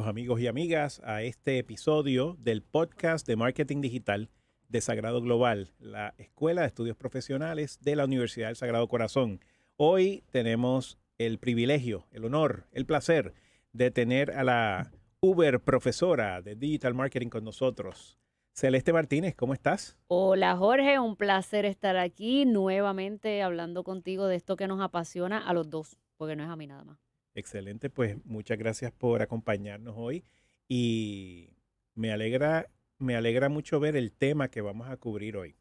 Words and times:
amigos 0.00 0.40
y 0.40 0.46
amigas 0.46 1.02
a 1.04 1.22
este 1.22 1.58
episodio 1.58 2.36
del 2.40 2.62
podcast 2.62 3.26
de 3.26 3.36
marketing 3.36 3.82
digital 3.82 4.30
de 4.68 4.80
Sagrado 4.80 5.20
Global, 5.20 5.74
la 5.78 6.14
Escuela 6.16 6.62
de 6.62 6.68
Estudios 6.68 6.96
Profesionales 6.96 7.78
de 7.82 7.94
la 7.94 8.06
Universidad 8.06 8.46
del 8.46 8.56
Sagrado 8.56 8.88
Corazón. 8.88 9.40
Hoy 9.76 10.24
tenemos 10.30 10.98
el 11.18 11.38
privilegio, 11.38 12.06
el 12.10 12.24
honor, 12.24 12.68
el 12.72 12.86
placer 12.86 13.34
de 13.72 13.90
tener 13.90 14.30
a 14.30 14.44
la 14.44 14.92
Uber 15.20 15.60
profesora 15.60 16.40
de 16.40 16.56
Digital 16.56 16.94
Marketing 16.94 17.28
con 17.28 17.44
nosotros. 17.44 18.18
Celeste 18.54 18.94
Martínez, 18.94 19.34
¿cómo 19.34 19.52
estás? 19.52 19.98
Hola 20.08 20.56
Jorge, 20.56 20.98
un 21.00 21.16
placer 21.16 21.66
estar 21.66 21.98
aquí 21.98 22.46
nuevamente 22.46 23.42
hablando 23.42 23.84
contigo 23.84 24.26
de 24.26 24.36
esto 24.36 24.56
que 24.56 24.68
nos 24.68 24.80
apasiona 24.80 25.46
a 25.46 25.52
los 25.52 25.68
dos, 25.68 25.98
porque 26.16 26.34
no 26.34 26.44
es 26.44 26.48
a 26.48 26.56
mí 26.56 26.66
nada 26.66 26.84
más. 26.84 27.11
Excelente, 27.34 27.88
pues 27.88 28.16
muchas 28.24 28.58
gracias 28.58 28.92
por 28.92 29.22
acompañarnos 29.22 29.94
hoy 29.96 30.22
y 30.68 31.48
me 31.94 32.12
alegra, 32.12 32.68
me 32.98 33.16
alegra 33.16 33.48
mucho 33.48 33.80
ver 33.80 33.96
el 33.96 34.12
tema 34.12 34.48
que 34.48 34.60
vamos 34.60 34.88
a 34.88 34.98
cubrir 34.98 35.36
hoy, 35.38 35.56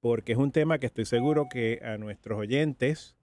porque 0.00 0.32
es 0.32 0.38
un 0.38 0.50
tema 0.50 0.78
que 0.78 0.86
estoy 0.86 1.04
seguro 1.04 1.48
que 1.50 1.80
a 1.84 1.98
nuestros 1.98 2.38
oyentes 2.38 3.16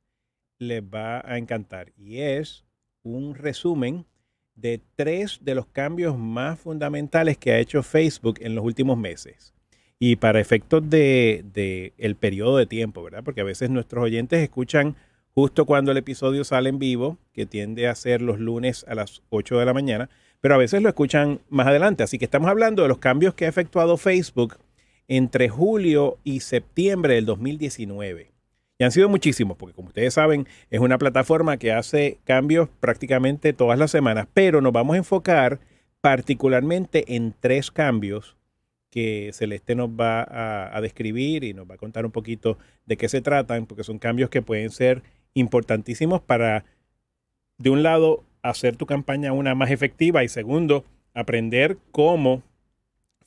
les 0.59 0.83
va 0.83 1.23
a 1.25 1.39
encantar 1.39 1.91
y 1.97 2.19
es 2.19 2.65
un 3.01 3.33
resumen 3.33 4.05
de 4.53 4.79
tres 4.95 5.39
de 5.41 5.55
los 5.55 5.65
cambios 5.65 6.15
más 6.19 6.59
fundamentales 6.59 7.37
que 7.37 7.51
ha 7.51 7.59
hecho 7.59 7.81
Facebook 7.81 8.37
en 8.41 8.53
los 8.53 8.63
últimos 8.63 8.95
meses. 8.95 9.55
Y 9.97 10.17
para 10.17 10.39
efectos 10.39 10.87
de, 10.87 11.43
de 11.51 11.93
el 11.97 12.15
periodo 12.15 12.57
de 12.57 12.65
tiempo, 12.65 13.03
¿verdad? 13.03 13.23
Porque 13.23 13.41
a 13.41 13.45
veces 13.45 13.69
nuestros 13.69 14.03
oyentes 14.03 14.41
escuchan 14.41 14.95
justo 15.33 15.65
cuando 15.65 15.91
el 15.91 15.97
episodio 15.97 16.43
sale 16.43 16.69
en 16.69 16.79
vivo, 16.79 17.17
que 17.33 17.45
tiende 17.45 17.87
a 17.87 17.95
ser 17.95 18.21
los 18.21 18.39
lunes 18.39 18.85
a 18.87 18.95
las 18.95 19.21
8 19.29 19.59
de 19.59 19.65
la 19.65 19.73
mañana, 19.73 20.09
pero 20.41 20.55
a 20.55 20.57
veces 20.57 20.81
lo 20.81 20.89
escuchan 20.89 21.39
más 21.49 21.67
adelante. 21.67 22.03
Así 22.03 22.17
que 22.17 22.25
estamos 22.25 22.49
hablando 22.49 22.81
de 22.81 22.89
los 22.89 22.97
cambios 22.97 23.33
que 23.33 23.45
ha 23.45 23.49
efectuado 23.49 23.97
Facebook 23.97 24.57
entre 25.07 25.49
julio 25.49 26.17
y 26.23 26.39
septiembre 26.39 27.15
del 27.15 27.25
2019. 27.25 28.31
Y 28.79 28.83
han 28.83 28.91
sido 28.91 29.09
muchísimos, 29.09 29.57
porque 29.57 29.75
como 29.75 29.89
ustedes 29.89 30.15
saben, 30.15 30.47
es 30.71 30.79
una 30.79 30.97
plataforma 30.97 31.57
que 31.57 31.71
hace 31.71 32.17
cambios 32.23 32.67
prácticamente 32.79 33.53
todas 33.53 33.77
las 33.77 33.91
semanas, 33.91 34.27
pero 34.33 34.59
nos 34.59 34.73
vamos 34.73 34.95
a 34.95 34.97
enfocar 34.97 35.59
particularmente 36.01 37.15
en 37.15 37.35
tres 37.39 37.69
cambios 37.69 38.37
que 38.89 39.29
Celeste 39.33 39.75
nos 39.75 39.89
va 39.89 40.21
a, 40.23 40.75
a, 40.75 40.81
describir 40.81 41.43
y 41.43 41.53
nos 41.53 41.69
va 41.69 41.75
a 41.75 41.77
contar 41.77 42.05
un 42.05 42.11
poquito 42.11 42.57
de 42.85 42.97
qué 42.97 43.07
se 43.07 43.21
tratan, 43.21 43.67
porque 43.67 43.83
son 43.83 43.99
cambios 43.99 44.29
que 44.29 44.41
pueden 44.41 44.71
ser 44.71 45.03
importantísimos 45.33 46.21
para, 46.21 46.65
de 47.57 47.69
un 47.69 47.83
lado, 47.83 48.23
hacer 48.41 48.75
tu 48.75 48.85
campaña 48.85 49.33
una 49.33 49.55
más 49.55 49.71
efectiva 49.71 50.23
y 50.23 50.27
segundo, 50.27 50.83
aprender 51.13 51.77
cómo 51.91 52.43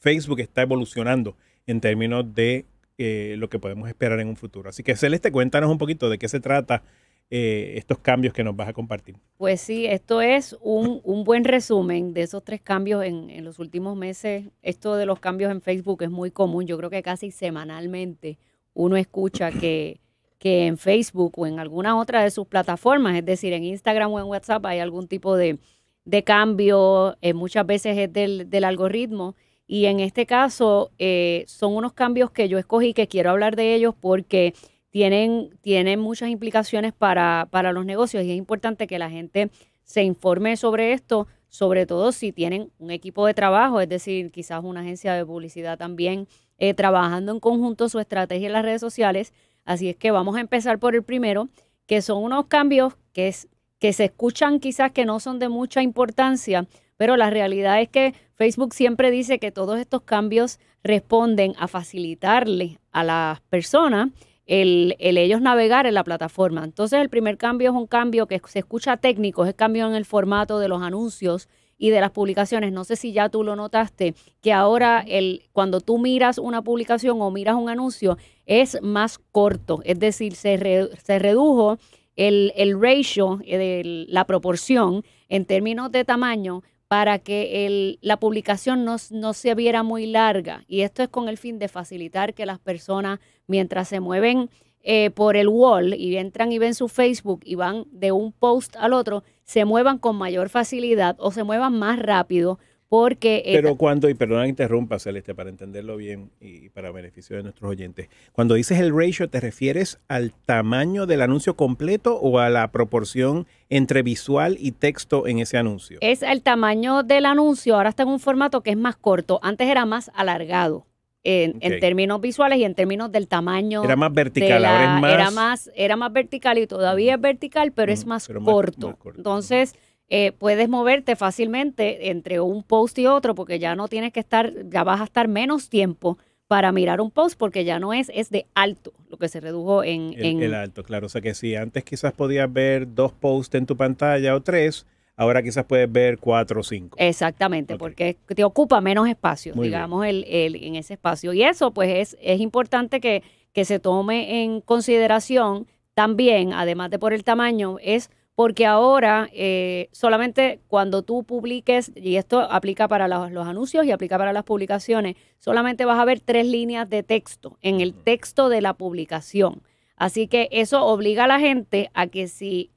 Facebook 0.01 0.41
está 0.41 0.63
evolucionando 0.63 1.37
en 1.67 1.81
términos 1.81 2.35
de 2.35 2.67
eh, 2.99 3.37
lo 3.39 3.49
que 3.49 3.59
podemos 3.59 3.89
esperar 3.89 4.21
en 4.21 4.29
un 4.29 4.37
futuro. 4.37 4.69
Así 4.69 4.83
que 4.83 4.97
Celeste, 4.97 5.33
cuéntanos 5.33 5.71
un 5.71 5.79
poquito 5.79 6.11
de 6.11 6.19
qué 6.19 6.29
se 6.29 6.41
trata 6.41 6.83
eh, 7.31 7.75
estos 7.77 7.99
cambios 7.99 8.35
que 8.35 8.45
nos 8.45 8.55
vas 8.55 8.69
a 8.69 8.73
compartir. 8.73 9.17
Pues 9.39 9.61
sí, 9.61 9.87
esto 9.87 10.21
es 10.21 10.57
un, 10.61 11.01
un 11.05 11.25
buen 11.25 11.45
resumen 11.45 12.13
de 12.13 12.23
esos 12.23 12.45
tres 12.45 12.61
cambios 12.61 13.03
en, 13.05 13.31
en, 13.31 13.45
los 13.45 13.59
últimos 13.59 13.97
meses. 13.97 14.45
Esto 14.63 14.97
de 14.97 15.07
los 15.07 15.21
cambios 15.21 15.51
en 15.51 15.63
Facebook 15.63 16.03
es 16.03 16.11
muy 16.11 16.31
común. 16.31 16.67
Yo 16.67 16.77
creo 16.77 16.91
que 16.91 17.03
casi 17.03 17.31
semanalmente 17.31 18.39
uno 18.75 18.97
escucha 18.97 19.51
que 19.51 20.01
que 20.39 20.67
en 20.67 20.79
Facebook 20.79 21.33
o 21.37 21.47
en 21.47 21.59
alguna 21.59 21.99
otra 21.99 22.23
de 22.23 22.31
sus 22.31 22.47
plataformas, 22.47 23.17
es 23.17 23.25
decir, 23.25 23.53
en 23.53 23.65
Instagram 23.65 24.13
o 24.13 24.21
en 24.21 24.27
WhatsApp 24.27 24.67
hay 24.67 24.79
algún 24.79 25.09
tipo 25.09 25.37
de, 25.37 25.59
de 26.05 26.25
cambio, 26.25 27.17
eh, 27.23 27.35
muchas 27.35 27.67
veces 27.67 27.97
es 27.97 28.13
del, 28.13 28.51
del, 28.51 28.65
algoritmo. 28.65 29.35
Y 29.67 29.87
en 29.87 30.01
este 30.01 30.27
caso 30.27 30.91
eh, 30.99 31.45
son 31.47 31.75
unos 31.75 31.95
cambios 31.95 32.31
que 32.31 32.49
yo 32.49 32.59
escogí 32.59 32.93
que 32.93 33.09
quiero 33.09 33.31
hablar 33.31 33.57
de 33.57 33.75
ellos 33.75 33.95
porque 33.99 34.55
tienen, 34.91 35.51
tienen 35.63 35.99
muchas 35.99 36.29
implicaciones 36.29 36.93
para, 36.93 37.49
para 37.51 37.73
los 37.73 37.87
negocios 37.87 38.23
y 38.25 38.31
es 38.31 38.37
importante 38.37 38.87
que 38.87 38.99
la 38.99 39.11
gente 39.11 39.51
se 39.83 40.03
informe 40.03 40.57
sobre 40.57 40.93
esto, 40.93 41.27
sobre 41.49 41.87
todo 41.87 42.13
si 42.13 42.33
tienen 42.33 42.71
un 42.79 42.91
equipo 42.91 43.27
de 43.27 43.35
trabajo, 43.35 43.81
es 43.81 43.89
decir, 43.89 44.31
quizás 44.31 44.63
una 44.63 44.81
agencia 44.81 45.15
de 45.15 45.25
publicidad 45.25 45.79
también 45.79 46.29
eh, 46.59 46.75
trabajando 46.75 47.33
en 47.33 47.41
conjunto 47.41 47.89
su 47.89 47.99
estrategia 47.99 48.47
en 48.47 48.53
las 48.53 48.65
redes 48.65 48.81
sociales 48.81 49.33
Así 49.65 49.89
es 49.89 49.97
que 49.97 50.11
vamos 50.11 50.37
a 50.37 50.41
empezar 50.41 50.79
por 50.79 50.95
el 50.95 51.03
primero, 51.03 51.49
que 51.87 52.03
son 52.03 52.23
unos 52.23 52.47
cambios 52.47 52.95
que, 53.13 53.29
es, 53.29 53.49
que 53.79 53.93
se 53.93 54.05
escuchan 54.05 54.61
quizás 54.61 54.93
que 54.93 55.05
no 55.05 55.21
son 55.21 55.39
de 55.39 55.49
mucha 55.49 55.83
importancia, 55.83 56.67
pero 56.97 57.17
la 57.17 57.31
realidad 57.31 57.81
es 57.81 57.89
que 57.89 58.15
Facebook 58.35 58.75
siempre 58.75 59.11
dice 59.11 59.39
que 59.39 59.51
todos 59.51 59.79
estos 59.79 60.03
cambios 60.03 60.59
responden 60.83 61.55
a 61.59 61.69
facilitarle 61.69 62.79
a 62.93 63.05
las 63.05 63.41
personas 63.43 64.11
el, 64.47 64.97
el, 64.99 65.17
ellos 65.17 65.41
navegar 65.41 65.87
en 65.87 65.95
la 65.95 66.05
plataforma. 66.05 66.65
Entonces 66.65 67.01
el 67.01 67.09
primer 67.09 67.39
cambio 67.39 67.71
es 67.71 67.77
un 67.77 67.87
cambio 67.87 68.27
que 68.27 68.41
se 68.47 68.59
escucha 68.61 68.97
técnico, 68.99 69.45
es 69.45 69.49
el 69.49 69.55
cambio 69.55 69.87
en 69.87 69.95
el 69.95 70.05
formato 70.05 70.59
de 70.59 70.69
los 70.69 70.83
anuncios 70.83 71.49
y 71.79 71.91
de 71.91 72.01
las 72.01 72.11
publicaciones. 72.11 72.73
No 72.73 72.85
sé 72.85 72.97
si 72.97 73.13
ya 73.13 73.29
tú 73.29 73.43
lo 73.43 73.57
notaste, 73.57 74.15
que 74.41 74.53
ahora 74.53 75.05
el, 75.07 75.43
cuando 75.53 75.81
tú 75.81 75.99
miras 75.99 76.39
una 76.39 76.63
publicación 76.63 77.21
o 77.21 77.31
miras 77.31 77.57
un 77.57 77.69
anuncio 77.69 78.19
es 78.47 78.81
más 78.83 79.19
corto, 79.33 79.81
es 79.85 79.99
decir, 79.99 80.35
se, 80.35 80.59
se 81.03 81.19
redujo 81.19 81.79
el, 82.17 82.53
el 82.57 82.81
ratio, 82.81 83.41
de 83.45 84.07
la 84.09 84.25
proporción 84.27 85.05
en 85.29 85.45
términos 85.45 85.91
de 85.91 86.05
tamaño 86.05 86.63
para 86.89 87.19
que 87.19 87.67
el, 87.67 87.99
la 88.03 88.19
publicación 88.19 88.85
no, 88.85 88.97
no, 89.11 89.33
se 89.33 89.55
viera 89.55 89.83
muy 89.83 90.07
larga. 90.07 90.65
Y 90.69 90.83
esto 90.83 91.03
es 91.03 91.09
con 91.09 91.29
el 91.29 91.39
fin 91.39 91.59
de 91.59 91.69
facilitar 91.69 92.35
que 92.35 92.47
las 92.47 92.59
personas, 92.59 93.19
mientras 93.47 93.89
se 93.89 94.01
mueven 94.01 94.51
eh, 94.81 95.11
por 95.11 95.37
el 95.37 95.49
wall 95.49 95.95
y 95.95 96.17
entran 96.19 96.53
y 96.53 96.59
ven 96.59 96.75
su 96.75 96.89
Facebook 96.89 97.41
y 97.45 97.55
van 97.55 97.87
de 97.91 98.13
un 98.13 98.33
post 98.33 98.77
al 98.77 98.93
otro, 98.93 99.25
se 99.43 99.65
muevan 99.65 99.99
con 99.99 100.17
mayor 100.17 100.51
facilidad 100.51 101.17
o 101.19 101.33
se 101.33 101.43
muevan 101.43 101.79
más 101.79 101.99
rápido 101.99 102.59
porque... 102.89 103.43
Pero 103.45 103.77
cuando, 103.77 104.09
y 104.09 104.15
perdona 104.15 104.45
que 104.45 104.51
interrumpa, 104.51 104.99
Celeste, 104.99 105.35
para 105.35 105.51
entenderlo 105.51 105.97
bien 105.97 106.31
y 106.41 106.69
para 106.69 106.91
beneficio 106.91 107.37
de 107.37 107.43
nuestros 107.43 107.71
oyentes, 107.71 108.09
cuando 108.33 108.55
dices 108.55 108.79
el 108.81 108.97
ratio, 108.97 109.29
¿te 109.29 109.41
refieres 109.41 109.99
al 110.09 110.33
tamaño 110.33 111.07
del 111.07 111.23
anuncio 111.23 111.57
completo 111.57 112.17
o 112.17 112.39
a 112.39 112.51
la 112.51 112.71
proporción 112.71 113.47
entre 113.69 114.03
visual 114.03 114.57
y 114.61 114.73
texto 114.73 115.27
en 115.27 115.39
ese 115.39 115.59
anuncio? 115.59 115.99
Es 116.01 116.23
el 116.23 116.43
tamaño 116.43 117.03
del 117.03 117.27
anuncio, 117.27 117.77
ahora 117.77 117.89
está 117.89 118.05
en 118.05 118.11
un 118.11 118.21
formato 118.21 118.61
que 118.63 118.71
es 118.71 118.77
más 118.77 118.97
corto, 118.97 119.41
antes 119.43 119.69
era 119.69 119.87
más 119.87 120.11
alargado 120.15 120.87
en, 121.25 121.57
okay. 121.57 121.73
en, 121.73 121.81
términos 121.81 122.21
visuales 122.21 122.59
y 122.59 122.65
en 122.65 122.75
términos 122.75 123.11
del 123.11 123.27
tamaño. 123.27 123.83
Era 123.83 123.97
más 123.97 124.13
vertical, 124.13 124.63
la, 124.63 124.71
ahora 124.71 124.95
es 124.95 125.01
más... 125.01 125.13
Era 125.13 125.31
más, 125.31 125.71
era 125.75 125.97
más 125.97 126.13
vertical 126.13 126.59
y 126.59 126.67
todavía 126.67 127.15
es 127.15 127.21
vertical, 127.21 127.73
pero 127.73 127.91
mm, 127.91 127.95
es 127.95 128.07
más, 128.07 128.27
pero 128.27 128.43
corto. 128.43 128.89
Más, 128.89 128.97
más 128.97 129.03
corto. 129.03 129.19
Entonces, 129.19 129.75
eh, 130.09 130.33
puedes 130.33 130.69
moverte 130.69 131.17
fácilmente 131.17 132.11
entre 132.11 132.41
un 132.41 132.63
post 132.63 132.99
y 132.99 133.07
otro 133.07 133.35
porque 133.35 133.59
ya 133.59 133.75
no 133.75 133.89
tienes 133.89 134.13
que 134.13 134.21
estar, 134.21 134.53
ya 134.69 134.85
vas 134.85 135.01
a 135.01 135.05
estar 135.05 135.29
menos 135.29 135.69
tiempo 135.69 136.19
para 136.47 136.73
mirar 136.73 137.01
un 137.01 137.11
post 137.11 137.39
porque 137.39 137.65
ya 137.65 137.79
no 137.79 137.93
es, 137.93 138.11
es 138.15 138.31
de 138.31 138.47
alto 138.55 138.93
lo 139.09 139.17
que 139.17 139.29
se 139.29 139.41
redujo 139.41 139.83
en... 139.83 140.13
El, 140.13 140.25
en... 140.25 140.43
el 140.43 140.55
alto, 140.55 140.83
claro. 140.83 141.07
O 141.07 141.09
sea 141.09 141.21
que 141.21 141.35
si 141.35 141.57
antes 141.57 141.85
quizás 141.85 142.13
podías 142.13 142.53
ver 142.53 142.95
dos 142.95 143.13
posts 143.13 143.55
en 143.55 143.67
tu 143.67 143.77
pantalla 143.77 144.35
o 144.35 144.43
tres, 144.43 144.87
ahora 145.17 145.43
quizás 145.43 145.65
puedes 145.65 145.91
ver 145.91 146.19
cuatro 146.19 146.61
o 146.61 146.63
cinco. 146.63 146.97
Exactamente, 147.01 147.75
okay. 147.75 147.79
porque 147.79 148.17
te 148.35 148.45
ocupa 148.45 148.81
menos 148.81 149.09
espacio, 149.09 149.55
Muy 149.55 149.69
digamos, 149.69 150.07
el, 150.07 150.25
el, 150.29 150.57
en 150.57 150.77
ese 150.77 150.95
espacio. 150.95 151.33
Y 151.33 151.43
eso, 151.43 151.73
pues, 151.73 151.89
es, 151.89 152.19
es 152.21 152.41
importante 152.41 153.01
que, 153.01 153.23
que 153.53 153.65
se 153.65 153.79
tome 153.79 154.45
en 154.45 154.61
consideración 154.61 155.67
también, 155.95 156.53
además 156.53 156.91
de 156.91 156.99
por 156.99 157.15
el 157.15 157.25
tamaño, 157.25 157.79
es 157.81 158.11
porque 158.35 158.67
ahora 158.67 159.29
eh, 159.33 159.89
solamente 159.93 160.61
cuando 160.67 161.03
tú 161.03 161.25
publiques, 161.25 161.93
y 161.95 162.17
esto 162.17 162.41
aplica 162.41 162.89
para 162.89 163.07
los, 163.07 163.31
los, 163.31 163.47
anuncios 163.47 163.87
y 163.87 163.93
aplica 163.93 164.19
para 164.19 164.33
las 164.33 164.45
publicaciones, 164.45 165.17
solamente 165.39 165.85
vas 165.85 165.99
a 165.99 166.05
ver 166.05 166.21
tres 166.21 166.47
líneas 166.47 166.89
de 166.91 167.03
texto 167.03 167.59
en 167.63 167.81
el 167.81 167.95
texto 167.95 168.49
de 168.49 168.61
la 168.61 168.75
publicación. 168.75 169.63
Así 169.97 170.27
que 170.27 170.49
eso 170.51 170.85
obliga 170.85 171.25
a 171.25 171.29
la 171.29 171.39
gente 171.39 171.91
a 171.95 172.09
que 172.09 172.27
si 172.27 172.71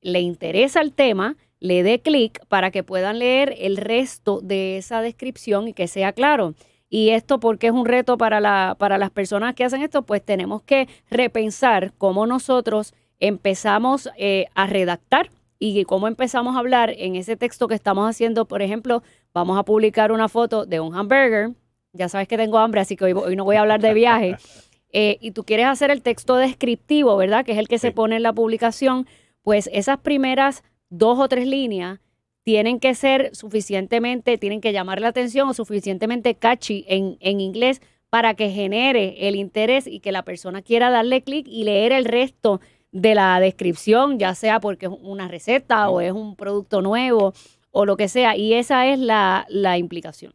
le 0.00 0.20
interesa 0.20 0.80
el 0.80 0.92
tema, 0.92 1.36
le 1.58 1.82
dé 1.82 2.00
clic 2.00 2.44
para 2.46 2.70
que 2.70 2.82
puedan 2.82 3.18
leer 3.18 3.54
el 3.58 3.76
resto 3.76 4.40
de 4.40 4.78
esa 4.78 5.02
descripción 5.02 5.68
y 5.68 5.74
que 5.74 5.88
sea 5.88 6.12
claro. 6.12 6.54
Y 6.88 7.10
esto 7.10 7.38
porque 7.38 7.68
es 7.68 7.72
un 7.72 7.86
reto 7.86 8.16
para, 8.16 8.40
la, 8.40 8.76
para 8.78 8.98
las 8.98 9.10
personas 9.10 9.54
que 9.54 9.64
hacen 9.64 9.82
esto, 9.82 10.02
pues 10.02 10.24
tenemos 10.24 10.62
que 10.62 10.88
repensar 11.10 11.92
cómo 11.98 12.26
nosotros 12.26 12.94
empezamos 13.20 14.08
eh, 14.16 14.46
a 14.54 14.66
redactar 14.66 15.30
y 15.58 15.84
cómo 15.84 16.08
empezamos 16.08 16.56
a 16.56 16.58
hablar 16.58 16.92
en 16.96 17.16
ese 17.16 17.36
texto 17.36 17.68
que 17.68 17.74
estamos 17.74 18.08
haciendo. 18.08 18.46
Por 18.46 18.62
ejemplo, 18.62 19.02
vamos 19.34 19.58
a 19.58 19.62
publicar 19.62 20.10
una 20.10 20.28
foto 20.28 20.64
de 20.64 20.80
un 20.80 20.94
hamburger. 20.96 21.50
Ya 21.92 22.08
sabes 22.08 22.26
que 22.28 22.38
tengo 22.38 22.58
hambre, 22.58 22.80
así 22.80 22.96
que 22.96 23.04
hoy, 23.04 23.12
hoy 23.12 23.36
no 23.36 23.44
voy 23.44 23.56
a 23.56 23.60
hablar 23.60 23.80
de 23.80 23.94
viaje. 23.94 24.36
Eh, 24.92 25.18
y 25.20 25.30
tú 25.30 25.44
quieres 25.44 25.66
hacer 25.66 25.92
el 25.92 26.02
texto 26.02 26.34
descriptivo, 26.34 27.16
¿verdad? 27.16 27.44
Que 27.44 27.52
es 27.52 27.58
el 27.58 27.68
que 27.68 27.78
sí. 27.78 27.82
se 27.82 27.92
pone 27.92 28.16
en 28.16 28.24
la 28.24 28.32
publicación. 28.32 29.06
Pues 29.42 29.70
esas 29.72 29.98
primeras 29.98 30.64
dos 30.88 31.20
o 31.20 31.28
tres 31.28 31.46
líneas 31.46 32.00
tienen 32.42 32.80
que 32.80 32.96
ser 32.96 33.30
suficientemente, 33.32 34.36
tienen 34.36 34.60
que 34.60 34.72
llamar 34.72 35.00
la 35.00 35.06
atención 35.06 35.48
o 35.48 35.54
suficientemente 35.54 36.34
catchy 36.34 36.84
en, 36.88 37.18
en 37.20 37.40
inglés 37.40 37.80
para 38.08 38.34
que 38.34 38.50
genere 38.50 39.28
el 39.28 39.36
interés 39.36 39.86
y 39.86 40.00
que 40.00 40.10
la 40.10 40.24
persona 40.24 40.60
quiera 40.60 40.90
darle 40.90 41.22
clic 41.22 41.46
y 41.48 41.62
leer 41.62 41.92
el 41.92 42.04
resto 42.04 42.60
de 42.92 43.14
la 43.14 43.38
descripción, 43.40 44.18
ya 44.18 44.34
sea 44.34 44.60
porque 44.60 44.86
es 44.86 44.92
una 45.00 45.28
receta 45.28 45.88
o 45.90 46.00
es 46.00 46.12
un 46.12 46.36
producto 46.36 46.82
nuevo 46.82 47.32
o 47.70 47.86
lo 47.86 47.96
que 47.96 48.08
sea. 48.08 48.36
Y 48.36 48.54
esa 48.54 48.86
es 48.86 48.98
la, 48.98 49.46
la 49.48 49.78
implicación. 49.78 50.34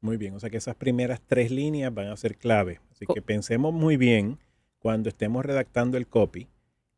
Muy 0.00 0.16
bien, 0.16 0.34
o 0.34 0.40
sea 0.40 0.48
que 0.48 0.56
esas 0.56 0.76
primeras 0.76 1.20
tres 1.26 1.50
líneas 1.50 1.92
van 1.92 2.08
a 2.08 2.16
ser 2.16 2.36
clave. 2.36 2.80
Así 2.90 3.04
que 3.06 3.20
pensemos 3.20 3.74
muy 3.74 3.96
bien 3.96 4.38
cuando 4.78 5.10
estemos 5.10 5.44
redactando 5.44 5.98
el 5.98 6.06
copy, 6.06 6.48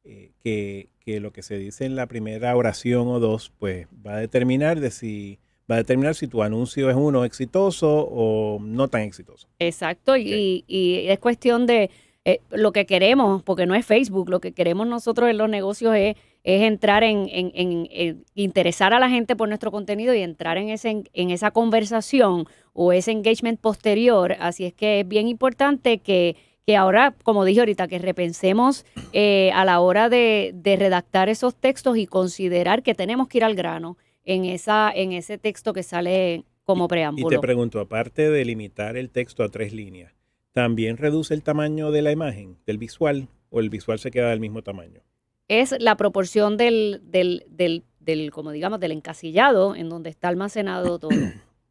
eh, 0.05 0.33
que, 0.43 0.89
que, 1.01 1.19
lo 1.19 1.33
que 1.33 1.43
se 1.43 1.59
dice 1.59 1.85
en 1.85 1.97
la 1.97 2.07
primera 2.07 2.55
oración 2.57 3.09
o 3.09 3.19
dos, 3.19 3.53
pues 3.59 3.89
va 4.07 4.15
a 4.15 4.19
determinar 4.19 4.79
de 4.79 4.91
si 4.93 5.41
va 5.71 5.77
a 5.77 5.79
determinar 5.79 6.15
si 6.15 6.27
tu 6.29 6.43
anuncio 6.43 6.91
es 6.91 6.97
uno 6.97 7.25
exitoso 7.25 8.09
o 8.11 8.59
no 8.61 8.89
tan 8.89 9.03
exitoso. 9.03 9.49
Exacto, 9.59 10.17
y, 10.17 10.65
y, 10.67 11.07
es 11.09 11.19
cuestión 11.19 11.67
de 11.67 11.91
eh, 12.25 12.41
lo 12.51 12.73
que 12.73 12.87
queremos, 12.87 13.43
porque 13.43 13.67
no 13.67 13.75
es 13.75 13.85
Facebook, 13.85 14.29
lo 14.29 14.41
que 14.41 14.53
queremos 14.53 14.87
nosotros 14.87 15.29
en 15.29 15.39
los 15.39 15.49
negocios 15.49 15.95
es, 15.97 16.17
es 16.45 16.63
entrar 16.63 17.03
en, 17.03 17.29
en, 17.29 17.53
en, 17.55 18.25
interesar 18.35 18.95
a 18.95 19.01
la 19.01 19.09
gente 19.09 19.37
por 19.37 19.49
nuestro 19.49 19.71
contenido 19.71 20.15
y 20.15 20.21
entrar 20.21 20.59
en, 20.59 20.69
ese, 20.69 21.05
en 21.13 21.31
esa 21.31 21.51
conversación 21.51 22.47
o 22.73 22.93
ese 22.93 23.13
engagement 23.13 23.61
posterior. 23.61 24.37
Así 24.41 24.65
es 24.65 24.73
que 24.73 25.01
es 25.01 25.09
bien 25.09 25.29
importante 25.29 25.99
que 25.99 26.37
que 26.65 26.77
ahora, 26.77 27.15
como 27.25 27.45
dije 27.45 27.61
ahorita, 27.61 27.89
que 27.89 27.99
repensemos 27.99 28.87
eh, 29.13 29.51
a 29.53 29.65
la 29.65 29.81
hora 29.81 30.09
de, 30.09 30.53
de, 30.55 30.77
redactar 30.77 31.29
esos 31.29 31.57
textos 31.57 31.97
y 31.97 32.07
considerar 32.07 32.85
que 32.85 32.95
tenemos 32.95 33.27
que 33.27 33.39
ir 33.39 33.45
al 33.45 33.57
grano 33.57 33.97
en, 34.25 34.45
esa, 34.45 34.91
en 34.95 35.13
ese 35.13 35.39
texto 35.39 35.73
que 35.73 35.83
sale 35.83 36.45
como 36.65 36.89
preámbulo. 36.89 37.29
Y 37.29 37.31
te 37.31 37.41
pregunto, 37.41 37.81
aparte 37.81 38.31
de 38.31 38.45
limitar 38.45 38.97
el 38.97 39.11
texto 39.11 39.43
a 39.43 39.49
tres 39.49 39.73
líneas, 39.73 40.13
¿también 40.53 40.97
reduce 40.97 41.35
el 41.35 41.43
tamaño 41.43 41.91
de 41.91 42.03
la 42.03 42.13
imagen, 42.13 42.57
del 42.67 42.79
visual, 42.79 43.29
o 43.51 43.61
el 43.61 43.71
visual 43.71 43.99
se 43.99 44.11
queda 44.11 44.31
del 44.31 44.41
mismo 44.41 44.63
tamaño? 44.63 45.01
Es 45.49 45.75
la 45.79 45.97
proporción 45.97 46.57
del, 46.57 47.01
del, 47.05 47.45
del, 47.49 47.85
del 48.01 48.31
como 48.31 48.53
digamos, 48.53 48.81
del 48.81 48.93
encasillado 48.93 49.75
en 49.75 49.89
donde 49.89 50.11
está 50.11 50.29
almacenado 50.29 50.99
todo. 50.99 51.11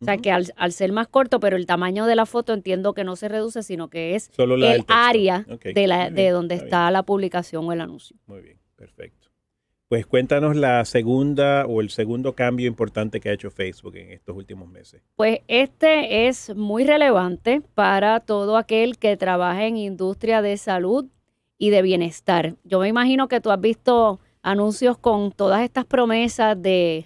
O 0.02 0.06
sea, 0.06 0.18
que 0.18 0.32
al, 0.32 0.72
ser 0.72 0.92
más 0.92 1.08
corto, 1.08 1.40
pero 1.40 1.58
el 1.58 1.68
tamaño 1.68 2.08
de 2.08 2.16
la 2.16 2.26
foto 2.26 2.54
entiendo 2.54 2.94
que 2.96 3.04
no 3.04 3.16
se 3.16 3.28
reduce, 3.28 3.62
sino 3.62 3.90
que 3.90 4.16
es 4.16 4.32
el 4.38 4.84
área 4.88 5.46
de, 5.64 5.88
la, 5.88 6.10
de 6.10 6.30
donde 6.30 6.56
está, 6.56 6.90
la 6.90 7.04
publicación 7.04 7.66
o 7.68 7.72
el 7.72 7.82
anuncio. 7.82 8.18
Muy 8.26 8.42
bien, 8.42 8.58
perfecto. 8.76 9.31
Pues 9.92 10.06
cuéntanos 10.06 10.56
la 10.56 10.86
segunda 10.86 11.66
o 11.66 11.82
el 11.82 11.90
segundo 11.90 12.34
cambio 12.34 12.66
importante 12.66 13.20
que 13.20 13.28
ha 13.28 13.34
hecho 13.34 13.52
Facebook 13.52 13.98
en 13.98 14.12
estos 14.12 14.34
últimos 14.38 14.70
meses. 14.70 15.02
Pues 15.18 15.40
este 15.50 16.30
es 16.30 16.56
muy 16.56 16.86
relevante 16.86 17.62
para 17.76 18.22
todo 18.22 18.56
aquel 18.56 18.98
que 18.98 19.18
trabaja 19.18 19.66
en 19.66 19.76
industria 19.76 20.42
de 20.42 20.56
salud 20.56 21.08
y 21.58 21.72
de 21.72 21.82
bienestar. 21.82 22.56
Yo 22.64 22.80
me 22.80 22.88
imagino 22.88 23.28
que 23.28 23.42
tú 23.42 23.52
has 23.52 23.60
visto 23.60 24.22
anuncios 24.42 24.98
con 24.98 25.34
todas 25.34 25.62
estas 25.62 25.84
promesas 25.84 26.62
de, 26.62 27.06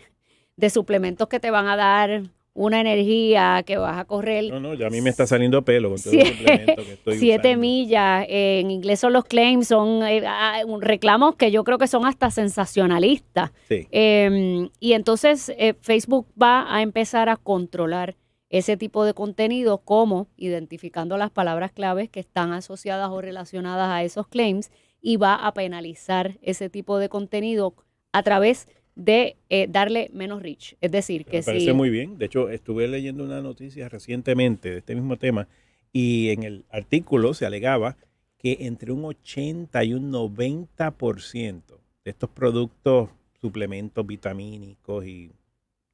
de 0.55 0.69
suplementos 0.69 1.27
que 1.27 1.39
te 1.39 1.49
van 1.49 1.65
a 1.65 1.75
dar 1.75 2.21
una 2.55 2.79
energía 2.79 3.63
que 3.65 3.77
vas 3.77 3.99
a 3.99 4.05
correr. 4.05 4.45
No, 4.45 4.61
no, 4.61 4.73
ya 4.73 4.87
a 4.87 4.89
mí 4.89 5.01
me 5.01 5.09
está 5.09 5.27
saliendo 5.27 5.63
pelo 5.63 5.89
con 5.89 6.01
todo 6.01 6.11
siete, 6.11 6.65
que 6.65 6.93
estoy 6.93 7.17
Siete 7.19 7.57
millas, 7.57 8.25
en 8.29 8.71
inglés 8.71 9.01
son 9.01 9.11
los 9.11 9.25
claims, 9.25 9.67
son 9.67 10.01
eh, 10.03 10.23
ah, 10.25 10.61
reclamos 10.79 11.35
que 11.35 11.51
yo 11.51 11.65
creo 11.65 11.77
que 11.77 11.87
son 11.87 12.05
hasta 12.05 12.31
sensacionalistas. 12.31 13.51
Sí. 13.67 13.87
Em, 13.91 14.69
y 14.79 14.93
entonces 14.93 15.51
eh, 15.57 15.75
Facebook 15.81 16.27
va 16.41 16.73
a 16.73 16.81
empezar 16.81 17.27
a 17.27 17.35
controlar 17.35 18.15
ese 18.49 18.77
tipo 18.77 19.03
de 19.03 19.13
contenido 19.13 19.79
como 19.79 20.29
identificando 20.37 21.17
las 21.17 21.31
palabras 21.31 21.73
claves 21.73 22.09
que 22.09 22.21
están 22.21 22.53
asociadas 22.53 23.09
o 23.09 23.19
relacionadas 23.19 23.89
a 23.89 24.03
esos 24.03 24.27
claims 24.29 24.71
y 25.01 25.17
va 25.17 25.35
a 25.35 25.53
penalizar 25.53 26.37
ese 26.41 26.69
tipo 26.69 26.99
de 26.99 27.09
contenido 27.09 27.75
a 28.13 28.23
través 28.23 28.69
de 28.95 29.35
eh, 29.49 29.67
darle 29.69 30.09
menos 30.13 30.41
reach. 30.41 30.75
Es 30.81 30.91
decir, 30.91 31.25
que 31.25 31.37
Me 31.37 31.43
parece 31.43 31.73
muy 31.73 31.89
bien. 31.89 32.17
De 32.17 32.25
hecho, 32.25 32.49
estuve 32.49 32.87
leyendo 32.87 33.23
una 33.23 33.41
noticia 33.41 33.89
recientemente 33.89 34.71
de 34.71 34.77
este 34.79 34.95
mismo 34.95 35.17
tema 35.17 35.47
y 35.91 36.29
en 36.29 36.43
el 36.43 36.65
artículo 36.69 37.33
se 37.33 37.45
alegaba 37.45 37.97
que 38.37 38.57
entre 38.61 38.91
un 38.91 39.05
80 39.05 39.83
y 39.83 39.93
un 39.93 40.11
90% 40.11 41.61
de 42.03 42.11
estos 42.11 42.29
productos, 42.29 43.09
suplementos 43.41 44.05
vitamínicos 44.05 45.05
y 45.05 45.31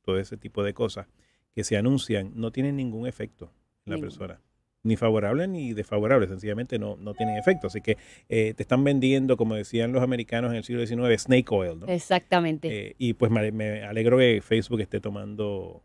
todo 0.04 0.20
ese 0.20 0.38
tipo 0.38 0.64
de 0.64 0.74
cosas 0.74 1.08
que 1.54 1.64
se 1.64 1.78
anuncian 1.78 2.32
no 2.36 2.52
tienen 2.52 2.76
ningún 2.76 3.08
efecto 3.08 3.52
en 3.86 3.94
la 3.94 4.00
persona 4.00 4.40
ni 4.84 4.96
favorable 4.96 5.48
ni 5.48 5.74
desfavorable, 5.74 6.28
sencillamente 6.28 6.80
no, 6.80 6.96
no 6.98 7.14
tienen 7.14 7.38
efecto. 7.38 7.68
Así 7.68 7.82
que 7.82 7.98
eh, 8.30 8.54
te 8.56 8.64
están 8.64 8.84
vendiendo, 8.84 9.38
como 9.38 9.56
decían 9.56 9.92
los 9.92 10.04
americanos 10.04 10.52
en 10.52 10.58
el 10.58 10.64
siglo 10.64 10.86
XIX, 10.86 11.22
snake 11.22 11.52
oil. 11.52 11.80
¿no? 11.80 11.88
Exactamente. 11.88 12.88
Eh, 12.90 12.96
y 12.98 13.14
pues 13.14 13.32
me, 13.32 13.84
alegro 13.84 14.18
que 14.18 14.42
Facebook 14.42 14.82
esté 14.82 15.00
tomando 15.00 15.84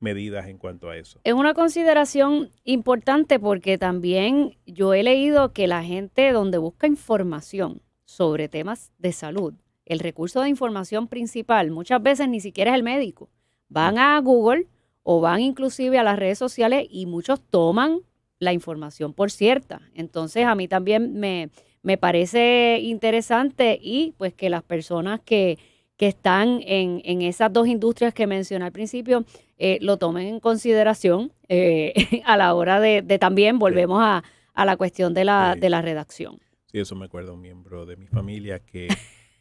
medidas 0.00 0.46
en 0.46 0.58
cuanto 0.58 0.90
a 0.90 0.96
eso. 0.96 1.20
Es 1.24 1.34
una 1.34 1.54
consideración 1.54 2.50
importante 2.64 3.38
porque 3.38 3.78
también 3.78 4.56
yo 4.64 4.94
he 4.94 5.02
leído 5.02 5.52
que 5.52 5.66
la 5.66 5.82
gente 5.82 6.30
donde 6.32 6.58
busca 6.58 6.86
información 6.86 7.82
sobre 8.04 8.48
temas 8.48 8.92
de 8.98 9.12
salud, 9.12 9.54
el 9.84 9.98
recurso 9.98 10.40
de 10.40 10.48
información 10.48 11.08
principal 11.08 11.70
muchas 11.70 12.02
veces 12.02 12.28
ni 12.28 12.40
siquiera 12.40 12.70
es 12.70 12.76
el 12.76 12.82
médico. 12.82 13.28
Van 13.68 13.98
a 13.98 14.18
Google 14.20 14.68
o 15.02 15.20
van 15.20 15.40
inclusive 15.40 15.98
a 15.98 16.02
las 16.02 16.18
redes 16.18 16.38
sociales 16.38 16.86
y 16.90 17.06
muchos 17.06 17.40
toman 17.40 18.00
la 18.38 18.52
información 18.52 19.12
por 19.12 19.30
cierta. 19.30 19.80
Entonces 19.94 20.44
a 20.44 20.54
mí 20.54 20.68
también 20.68 21.18
me, 21.18 21.50
me 21.82 21.96
parece 21.96 22.78
interesante 22.82 23.78
y 23.80 24.14
pues 24.18 24.34
que 24.34 24.50
las 24.50 24.62
personas 24.62 25.20
que, 25.20 25.58
que 25.96 26.06
están 26.06 26.60
en, 26.64 27.00
en, 27.04 27.22
esas 27.22 27.52
dos 27.52 27.66
industrias 27.66 28.14
que 28.14 28.26
mencioné 28.26 28.64
al 28.64 28.72
principio 28.72 29.24
eh, 29.58 29.78
lo 29.80 29.96
tomen 29.96 30.26
en 30.28 30.40
consideración 30.40 31.32
eh, 31.48 31.92
a 32.24 32.36
la 32.36 32.54
hora 32.54 32.80
de, 32.80 33.02
de 33.02 33.18
también 33.18 33.58
volvemos 33.58 34.00
a, 34.02 34.22
a, 34.54 34.64
la 34.64 34.76
cuestión 34.76 35.14
de 35.14 35.24
la, 35.24 35.56
de 35.56 35.70
la 35.70 35.82
redacción. 35.82 36.38
Sí, 36.66 36.78
eso 36.78 36.94
me 36.94 37.06
acuerda 37.06 37.32
un 37.32 37.40
miembro 37.40 37.86
de 37.86 37.96
mi 37.96 38.06
familia 38.06 38.60
que 38.60 38.88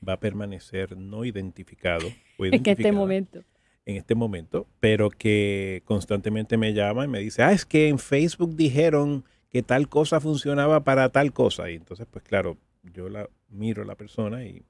va 0.07 0.13
a 0.13 0.19
permanecer 0.19 0.95
no 0.95 1.25
identificado. 1.25 2.07
en 2.39 2.61
este 2.66 2.92
momento 2.92 3.44
en 3.87 3.95
este 3.95 4.15
momento, 4.15 4.67
pero 4.81 5.09
que 5.09 5.81
constantemente 5.85 6.57
me 6.57 6.73
llama 6.73 7.06
y 7.06 7.07
me 7.07 7.19
dice, 7.19 7.41
ah, 7.41 7.53
es 7.53 7.65
que 7.65 7.87
en 7.87 7.99
Facebook 7.99 8.53
dijeron 8.57 9.23
que 9.49 9.63
tal 9.63 9.87
cosa 9.87 10.19
funcionaba 10.19 10.83
para 10.83 11.07
tal 11.09 11.31
cosa. 11.31 11.71
Y 11.71 11.75
entonces, 11.75 12.06
pues 12.11 12.25
claro, 12.25 12.57
yo 12.83 13.07
la 13.07 13.29
miro 13.47 13.83
a 13.83 13.85
la 13.85 13.95
persona 13.95 14.44
y 14.44 14.65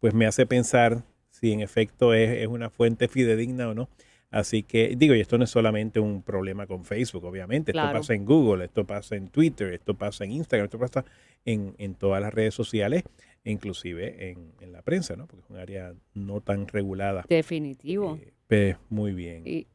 pues 0.00 0.12
me 0.12 0.26
hace 0.26 0.44
pensar 0.44 1.04
si 1.30 1.52
en 1.52 1.60
efecto 1.60 2.14
es, 2.14 2.48
una 2.48 2.68
fuente 2.68 3.06
fidedigna 3.06 3.68
o 3.68 3.74
no. 3.74 3.88
Así 4.28 4.64
que 4.64 4.96
digo, 4.96 5.14
y 5.14 5.20
esto 5.20 5.38
no 5.38 5.44
es 5.44 5.50
solamente 5.50 6.00
un 6.00 6.22
problema 6.22 6.66
con 6.66 6.84
Facebook, 6.84 7.24
obviamente, 7.24 7.70
esto 7.70 7.92
pasa 7.92 8.12
en 8.12 8.26
Google, 8.26 8.64
esto 8.64 8.84
pasa 8.84 9.14
en 9.14 9.28
Twitter, 9.28 9.72
esto 9.72 9.94
pasa 9.94 10.24
en 10.24 10.32
Instagram, 10.32 10.64
esto 10.64 10.78
pasa 10.80 11.04
en, 11.44 11.76
en 11.78 11.94
todas 11.94 12.20
las 12.20 12.34
redes 12.34 12.54
sociales 12.54 13.04
inclusive 13.44 14.30
en, 14.30 14.52
en, 14.60 14.72
la 14.72 14.82
prensa, 14.82 15.16
¿no? 15.16 15.26
Porque 15.26 15.44
es 15.44 15.50
un 15.50 15.56
área 15.56 15.94
no 16.12 16.42
tan 16.42 16.68
regulada. 16.68 17.24
Definitivo. 17.26 18.18
Eh, 18.20 18.34
pues 18.48 18.76
muy 18.88 19.12
bien. 19.12 19.42
Y, 19.46 19.66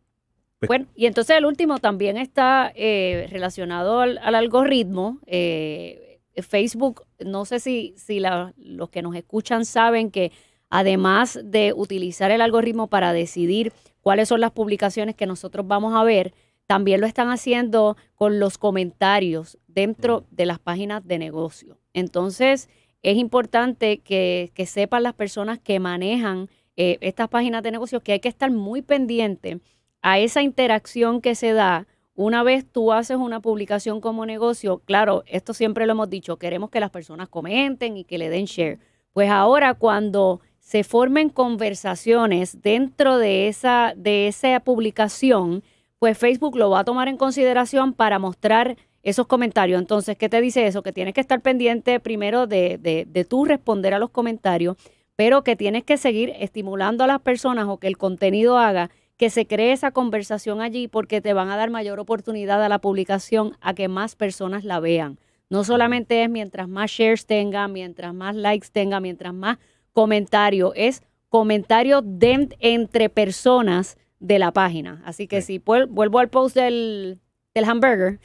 pues 0.60 0.68
bueno, 0.68 0.88
y 0.96 1.06
entonces 1.06 1.38
el 1.38 1.46
último 1.46 1.80
también 1.80 2.18
está 2.18 2.72
eh, 2.76 3.28
relacionado 3.30 4.02
al, 4.02 4.18
algoritmo. 4.18 5.20
Eh, 5.26 6.20
Facebook, 6.42 7.06
no 7.24 7.46
sé 7.46 7.60
si, 7.60 7.94
si 7.98 8.20
los 8.20 8.90
que 8.90 9.02
nos 9.02 9.16
escuchan 9.16 9.66
saben 9.66 10.10
que 10.10 10.32
además 10.70 11.40
de 11.44 11.74
utilizar 11.76 12.32
el 12.32 12.42
algoritmo 12.42 12.88
para 12.88 13.14
decidir 13.14 13.72
cuáles 14.02 14.30
son 14.30 14.42
las 14.42 14.52
publicaciones 14.52 15.16
que 15.16 15.28
nosotros 15.28 15.68
vamos 15.68 15.94
a 15.96 16.04
ver, 16.04 16.34
también 16.66 17.02
lo 17.02 17.08
están 17.08 17.30
haciendo 17.30 17.98
con 18.16 18.40
los 18.40 18.58
comentarios 18.58 19.60
dentro 19.68 20.26
de 20.32 20.46
las 20.48 20.60
páginas 20.60 21.06
de 21.06 21.20
negocio. 21.20 21.78
Entonces, 21.94 22.70
es 23.04 23.18
importante 23.18 24.00
que, 24.00 24.52
sepan 24.66 25.04
las 25.04 25.14
personas 25.14 25.60
que 25.60 25.80
manejan 25.80 26.50
eh, 26.76 26.98
estas 27.02 27.30
páginas 27.30 27.64
de 27.64 27.72
negocios 27.72 28.02
que 28.02 28.14
hay 28.14 28.20
que 28.20 28.30
estar 28.30 28.52
muy 28.52 28.82
pendiente 28.82 29.60
a 30.02 30.20
esa 30.20 30.42
interacción 30.42 31.22
que 31.22 31.36
se 31.36 31.54
da 31.54 31.88
una 32.16 32.44
vez 32.44 32.66
tú 32.72 32.92
haces 32.92 33.18
una 33.18 33.40
publicación 33.40 34.00
como 34.00 34.26
negocio. 34.26 34.82
Claro, 34.86 35.24
esto 35.26 35.54
siempre 35.54 35.86
lo 35.86 35.94
hemos 35.94 36.10
dicho, 36.10 36.38
queremos 36.38 36.70
que 36.70 36.80
las 36.80 36.92
personas 36.92 37.30
comenten 37.30 37.98
y 37.98 38.04
que 38.04 38.18
le 38.18 38.30
den 38.30 38.46
share. 38.46 38.80
Pues 39.14 39.30
ahora 39.30 39.74
cuando 39.74 40.42
se 40.60 40.84
formen 40.84 41.30
conversaciones 41.30 42.62
dentro 42.62 43.18
de 43.18 43.48
esa, 43.48 43.94
de 43.96 44.28
esa 44.28 44.60
publicación, 44.60 45.64
pues 46.00 46.18
Facebook 46.18 46.56
lo 46.56 46.70
va 46.70 46.80
a 46.80 46.84
tomar 46.84 47.08
en 47.08 47.18
consideración 47.18 47.94
para 47.94 48.20
mostrar 48.20 48.78
esos 49.02 49.28
comentarios. 49.28 49.80
Entonces, 49.80 50.18
¿qué 50.18 50.30
te 50.30 50.40
dice 50.40 50.66
eso? 50.68 50.84
Que 50.84 50.94
tienes 50.94 51.14
que 51.14 51.22
estar 51.22 51.42
pendiente 51.42 52.00
primero 52.00 52.48
de, 52.48 52.78
de, 52.78 53.06
de 53.10 53.26
tú 53.26 53.46
responder 53.46 53.94
a 53.94 54.00
los 54.00 54.12
comentarios, 54.12 54.78
pero 55.16 55.44
que 55.44 55.56
tienes 55.56 55.84
que 55.84 55.98
seguir 55.98 56.34
estimulando 56.40 57.04
a 57.04 57.08
las 57.08 57.22
personas 57.22 57.68
o 57.68 57.78
que 57.78 57.88
el 57.88 57.98
contenido 57.98 58.58
haga 58.58 58.90
que 59.18 59.30
se 59.30 59.46
cree 59.46 59.72
esa 59.72 59.92
conversación 59.92 60.62
allí 60.62 60.88
porque 60.88 61.22
te 61.22 61.34
van 61.34 61.50
a 61.50 61.58
dar 61.58 61.70
mayor 61.70 62.00
oportunidad 62.00 62.64
a 62.64 62.70
la 62.70 62.80
publicación 62.80 63.56
a 63.62 63.74
que 63.74 63.88
más 63.88 64.16
personas 64.16 64.64
la 64.64 64.80
vean. 64.80 65.20
No 65.50 65.64
solamente 65.64 66.24
es 66.24 66.30
mientras 66.30 66.68
más 66.68 66.90
shares 66.90 67.26
tenga, 67.26 67.68
mientras 67.68 68.14
más 68.14 68.36
likes 68.36 68.70
tenga, 68.72 69.00
mientras 69.00 69.34
más 69.34 69.60
comentarios, 69.92 70.74
es 70.76 71.04
comentarios 71.30 72.02
de, 72.04 72.50
entre 72.60 73.10
personas 73.10 73.98
de 74.20 74.40
la 74.40 74.52
página. 74.52 75.02
Así 75.06 75.28
que 75.28 75.42
si 75.42 75.60
vuelvo 75.60 76.20
al 76.20 76.30
post 76.30 76.56
del, 76.56 77.20
del 77.54 77.66
hamburger, 77.66 78.20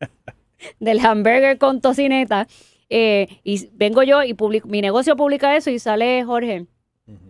del 0.80 0.98
hamburger 1.04 1.58
con 1.58 1.80
tocineta, 1.80 2.48
eh, 2.90 3.28
y 3.44 3.68
vengo 3.72 4.02
yo 4.02 4.22
y 4.22 4.34
publico, 4.34 4.68
mi 4.68 4.80
negocio 4.80 5.16
publica 5.16 5.56
eso 5.56 5.70
y 5.70 5.78
sale 5.78 6.24
Jorge. 6.24 6.66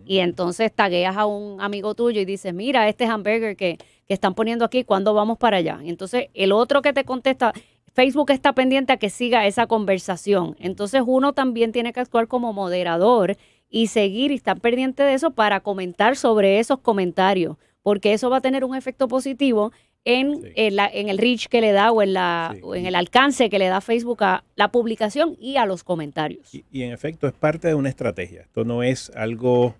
Y 0.05 0.19
entonces 0.19 0.73
tagueas 0.73 1.15
a 1.15 1.25
un 1.25 1.61
amigo 1.61 1.95
tuyo 1.95 2.19
y 2.19 2.25
dices, 2.25 2.53
mira, 2.53 2.89
este 2.89 3.05
hamburger 3.05 3.55
que, 3.55 3.77
que 4.07 4.13
están 4.13 4.33
poniendo 4.33 4.65
aquí, 4.65 4.83
¿cuándo 4.83 5.13
vamos 5.13 5.37
para 5.37 5.57
allá? 5.57 5.79
Y 5.83 5.89
entonces 5.89 6.27
el 6.33 6.51
otro 6.51 6.81
que 6.81 6.91
te 6.91 7.05
contesta, 7.05 7.53
Facebook 7.93 8.31
está 8.31 8.53
pendiente 8.53 8.91
a 8.91 8.97
que 8.97 9.09
siga 9.09 9.45
esa 9.45 9.67
conversación. 9.67 10.55
Entonces 10.59 11.01
uno 11.05 11.33
también 11.33 11.71
tiene 11.71 11.93
que 11.93 12.01
actuar 12.01 12.27
como 12.27 12.51
moderador 12.51 13.37
y 13.69 13.87
seguir 13.87 14.31
y 14.31 14.35
estar 14.35 14.59
pendiente 14.59 15.03
de 15.03 15.13
eso 15.13 15.31
para 15.31 15.61
comentar 15.61 16.15
sobre 16.15 16.59
esos 16.59 16.79
comentarios, 16.79 17.57
porque 17.81 18.13
eso 18.13 18.29
va 18.29 18.37
a 18.37 18.41
tener 18.41 18.65
un 18.65 18.75
efecto 18.75 19.07
positivo 19.07 19.71
en, 20.05 20.51
en, 20.55 21.09
el 21.09 21.17
reach 21.17 21.47
que 21.47 21.61
le 21.61 21.71
da 21.71 21.91
o 21.91 22.01
en, 22.01 22.13
la, 22.13 22.55
en 22.75 22.85
el 22.85 22.95
alcance 22.95 23.49
que 23.49 23.59
le 23.59 23.67
da 23.67 23.81
Facebook 23.81 24.23
a 24.23 24.43
la 24.55 24.71
publicación 24.71 25.35
y 25.39 25.57
a 25.57 25.65
los 25.65 25.83
comentarios. 25.83 26.53
Y, 26.53 26.83
en 26.83 26.91
efecto 26.91 27.27
es 27.27 27.33
parte 27.33 27.67
de 27.67 27.75
una 27.75 27.89
estrategia. 27.89 28.41
Esto 28.41 28.63
no 28.63 28.83
es 28.83 29.11
algo 29.15 29.75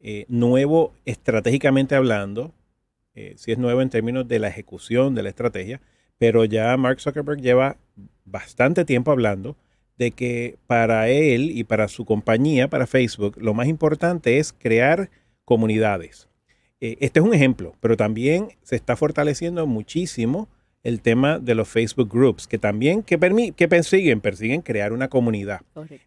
eh, 0.00 0.24
nuevo 0.28 0.92
estratégicamente 1.04 1.94
hablando, 1.94 2.52
eh, 3.14 3.34
si 3.36 3.52
es 3.52 3.58
nuevo 3.58 3.82
en 3.82 3.90
términos 3.90 4.28
de 4.28 4.38
la 4.38 4.48
ejecución 4.48 5.14
de 5.14 5.22
la 5.22 5.30
estrategia, 5.30 5.80
pero 6.18 6.44
ya 6.44 6.76
Mark 6.76 7.00
Zuckerberg 7.00 7.40
lleva 7.40 7.76
bastante 8.24 8.84
tiempo 8.84 9.10
hablando 9.10 9.56
de 9.98 10.12
que 10.12 10.56
para 10.66 11.08
él 11.08 11.50
y 11.50 11.64
para 11.64 11.88
su 11.88 12.04
compañía, 12.04 12.68
para 12.68 12.86
Facebook, 12.86 13.36
lo 13.38 13.54
más 13.54 13.66
importante 13.66 14.38
es 14.38 14.52
crear 14.52 15.10
comunidades. 15.44 16.28
Eh, 16.82 16.96
este 16.98 17.20
es 17.20 17.24
un 17.24 17.32
ejemplo, 17.32 17.76
pero 17.78 17.96
también 17.96 18.48
se 18.62 18.74
está 18.74 18.96
fortaleciendo 18.96 19.68
muchísimo 19.68 20.48
el 20.82 21.00
tema 21.00 21.38
de 21.38 21.54
los 21.54 21.68
Facebook 21.68 22.10
Groups, 22.12 22.48
que 22.48 22.58
también 22.58 23.04
que, 23.04 23.52
que 23.56 23.68
persiguen, 23.68 24.20
persiguen 24.20 24.62
crear 24.62 24.92
una 24.92 25.06
comunidad. 25.06 25.60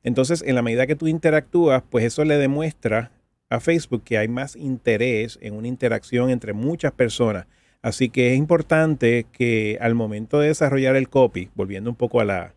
Entonces, 0.04 0.44
en 0.46 0.54
la 0.54 0.62
medida 0.62 0.86
que 0.86 0.98
tú 0.98 1.08
interactúas, 1.08 1.82
pues 1.90 2.04
eso 2.04 2.26
le 2.26 2.38
demuestra 2.38 3.14
a 3.50 3.62
Facebook 3.62 4.04
que 4.04 4.18
hay 4.18 4.28
más 4.28 4.58
interés 4.58 5.40
en 5.42 5.54
una 5.54 5.70
interacción 5.70 6.30
entre 6.30 6.52
muchas 6.52 6.92
personas. 6.92 7.48
Así 7.82 8.10
que 8.10 8.34
es 8.34 8.38
importante 8.38 9.28
que 9.32 9.78
al 9.80 9.96
momento 9.96 10.42
de 10.42 10.50
desarrollar 10.50 10.98
el 10.98 11.08
copy, 11.08 11.52
volviendo 11.56 11.90
un 11.90 11.96
poco 11.96 12.20
a 12.20 12.26
la, 12.26 12.54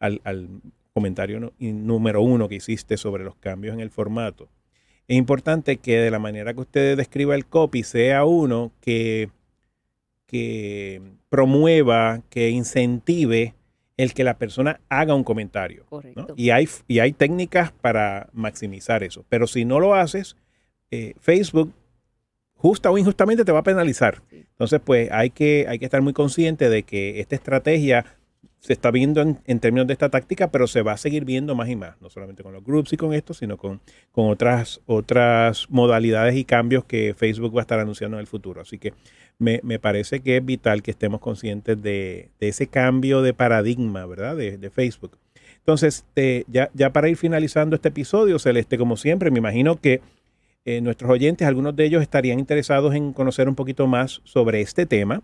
al, 0.00 0.20
al 0.24 0.48
comentario 0.92 1.54
número 1.58 2.20
uno 2.20 2.46
que 2.46 2.56
hiciste 2.56 2.98
sobre 2.98 3.24
los 3.24 3.36
cambios 3.36 3.72
en 3.72 3.80
el 3.80 3.88
formato, 3.88 4.50
es 5.06 5.16
importante 5.16 5.76
que 5.76 5.98
de 5.98 6.10
la 6.10 6.18
manera 6.18 6.54
que 6.54 6.60
usted 6.60 6.96
describa 6.96 7.34
el 7.34 7.46
copy 7.46 7.82
sea 7.82 8.24
uno 8.24 8.72
que, 8.80 9.30
que 10.26 11.02
promueva, 11.28 12.22
que 12.30 12.50
incentive 12.50 13.54
el 13.96 14.14
que 14.14 14.24
la 14.24 14.38
persona 14.38 14.80
haga 14.88 15.14
un 15.14 15.24
comentario. 15.24 15.84
Y, 16.36 16.50
hay, 16.50 16.68
y 16.88 16.98
hay 16.98 17.12
técnicas 17.12 17.70
para 17.72 18.28
maximizar 18.32 19.02
eso. 19.02 19.24
Pero 19.28 19.46
si 19.46 19.64
no 19.64 19.78
lo 19.78 19.94
haces, 19.94 20.36
eh, 20.90 21.14
Facebook 21.20 21.72
justa 22.56 22.90
o 22.90 22.98
injustamente 22.98 23.44
te 23.44 23.52
va 23.52 23.60
a 23.60 23.64
penalizar. 23.64 24.22
Entonces, 24.30 24.80
pues 24.82 25.10
hay 25.12 25.30
que, 25.30 25.66
hay 25.68 25.78
que 25.78 25.84
estar 25.84 26.00
muy 26.02 26.12
consciente 26.12 26.70
de 26.70 26.82
que 26.82 27.20
esta 27.20 27.34
estrategia 27.34 28.06
se 28.64 28.72
está 28.72 28.90
viendo 28.90 29.20
en, 29.20 29.60
términos 29.60 29.86
de 29.86 29.92
esta 29.92 30.08
táctica, 30.08 30.50
pero 30.50 30.66
se 30.66 30.80
va 30.80 30.92
a 30.92 30.96
seguir 30.96 31.26
viendo 31.26 31.54
más 31.54 31.68
y 31.68 31.76
más, 31.76 32.00
no 32.00 32.08
solamente 32.08 32.42
con 32.42 32.54
los 32.54 32.64
groups 32.64 32.94
y 32.94 32.96
con 32.96 33.12
esto, 33.12 33.34
sino 33.34 33.58
con, 33.58 33.82
con 34.10 34.30
otras, 34.30 34.80
otras 34.86 35.66
modalidades 35.68 36.34
y 36.34 36.46
cambios 36.46 36.82
que 36.86 37.12
Facebook 37.14 37.54
va 37.54 37.60
a 37.60 37.64
estar 37.64 37.78
anunciando 37.78 38.16
en 38.16 38.22
el 38.22 38.26
futuro. 38.26 38.62
Así 38.62 38.78
que 38.78 38.94
me, 39.38 39.60
parece 39.78 40.20
que 40.20 40.38
es 40.38 40.44
vital 40.46 40.82
que 40.82 40.92
estemos 40.92 41.20
conscientes 41.20 41.82
de, 41.82 42.30
ese 42.40 42.66
cambio 42.66 43.20
de 43.20 43.34
paradigma, 43.34 44.06
¿verdad? 44.06 44.34
De, 44.34 44.70
Facebook. 44.70 45.18
Entonces, 45.58 46.06
ya, 46.48 46.70
ya 46.72 46.90
para 46.90 47.10
ir 47.10 47.18
finalizando 47.18 47.76
este 47.76 47.90
episodio, 47.90 48.38
Celeste, 48.38 48.78
como 48.78 48.96
siempre, 48.96 49.30
me 49.30 49.40
imagino 49.40 49.78
que 49.78 50.00
eh, 50.64 50.80
nuestros 50.80 51.10
oyentes, 51.10 51.46
algunos 51.46 51.76
de 51.76 51.84
ellos 51.84 52.00
estarían 52.00 52.38
interesados 52.38 52.94
en 52.94 53.12
conocer 53.12 53.46
un 53.46 53.56
poquito 53.56 53.86
más 53.86 54.22
sobre 54.24 54.62
este 54.62 54.86
tema. 54.86 55.22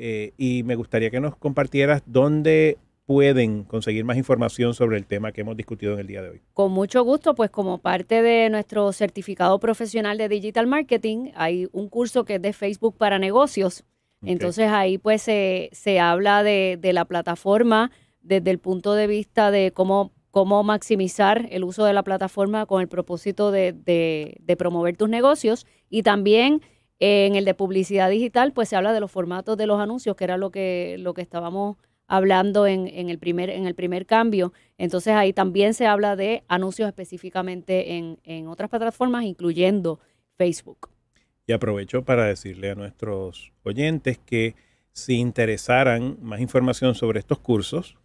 Eh, 0.00 0.32
y 0.36 0.62
me 0.62 0.76
gustaría 0.76 1.10
que 1.10 1.20
nos 1.20 1.36
compartieras 1.36 2.02
dónde 2.06 2.78
pueden 3.04 3.64
conseguir 3.64 4.04
más 4.04 4.16
información 4.16 4.74
sobre 4.74 4.96
el 4.96 5.06
tema 5.06 5.32
que 5.32 5.40
hemos 5.40 5.56
discutido 5.56 5.94
en 5.94 6.00
el 6.00 6.06
día 6.06 6.22
de 6.22 6.28
hoy. 6.28 6.42
Con 6.54 6.72
mucho 6.72 7.02
gusto, 7.02 7.34
pues 7.34 7.50
como 7.50 7.78
parte 7.78 8.22
de 8.22 8.48
nuestro 8.48 8.92
certificado 8.92 9.58
profesional 9.58 10.18
de 10.18 10.28
Digital 10.28 10.66
Marketing, 10.66 11.30
hay 11.34 11.68
un 11.72 11.88
curso 11.88 12.24
que 12.24 12.36
es 12.36 12.42
de 12.42 12.52
Facebook 12.52 12.96
para 12.96 13.18
negocios. 13.18 13.84
Entonces 14.22 14.68
ahí 14.68 14.98
pues 14.98 15.22
se, 15.22 16.00
habla 16.00 16.42
de, 16.42 16.78
la 16.92 17.04
plataforma 17.06 17.90
desde 18.20 18.50
el 18.50 18.58
punto 18.58 18.94
de 18.94 19.06
vista 19.06 19.50
de 19.50 19.72
cómo, 19.72 20.12
cómo 20.30 20.62
maximizar 20.62 21.46
el 21.50 21.64
uso 21.64 21.84
de 21.84 21.94
la 21.94 22.02
plataforma 22.02 22.66
con 22.66 22.82
el 22.82 22.88
propósito 22.88 23.50
de, 23.50 23.72
de 23.74 24.56
promover 24.56 24.96
tus 24.96 25.08
negocios 25.08 25.66
y 25.88 26.02
también 26.02 26.60
en 27.00 27.36
el 27.36 27.44
de 27.44 27.54
publicidad 27.54 28.10
digital, 28.10 28.52
pues 28.52 28.68
se 28.68 28.76
habla 28.76 28.92
de 28.92 29.00
los 29.00 29.10
formatos 29.10 29.56
de 29.56 29.66
los 29.66 29.80
anuncios, 29.80 30.16
que 30.16 30.24
era 30.24 30.36
lo 30.36 30.50
que, 30.50 30.96
lo 30.98 31.14
que 31.14 31.22
estábamos 31.22 31.76
hablando 32.06 32.66
en, 32.66 32.88
el 32.88 33.18
primer, 33.18 33.50
en 33.50 33.66
el 33.66 33.74
primer 33.74 34.06
cambio. 34.06 34.52
Entonces 34.78 35.14
ahí 35.14 35.32
también 35.32 35.74
se 35.74 35.86
habla 35.86 36.16
de 36.16 36.42
anuncios 36.48 36.88
específicamente 36.88 37.96
en, 37.96 38.18
en 38.24 38.48
otras 38.48 38.70
plataformas, 38.70 39.24
incluyendo 39.24 40.00
Facebook. 40.36 40.88
Y 41.46 41.52
aprovecho 41.52 42.04
para 42.04 42.24
decirle 42.24 42.70
a 42.70 42.74
nuestros 42.74 43.52
oyentes 43.62 44.18
que 44.18 44.54
si 44.92 45.18
interesaran 45.18 46.18
más 46.20 46.40
información 46.40 46.94
sobre 46.94 47.20
estos 47.20 47.38
cursos, 47.38 47.96